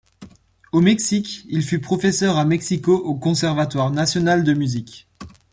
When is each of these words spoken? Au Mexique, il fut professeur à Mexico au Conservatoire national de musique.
Au 0.71 0.81
Mexique, 0.81 1.45
il 1.47 1.61
fut 1.61 1.79
professeur 1.79 2.37
à 2.37 2.43
Mexico 2.45 2.91
au 2.97 3.13
Conservatoire 3.13 3.91
national 3.91 4.43
de 4.43 4.53
musique. 4.55 5.07